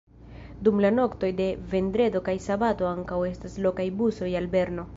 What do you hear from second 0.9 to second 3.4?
noktoj de vendredo kaj sabato ankaŭ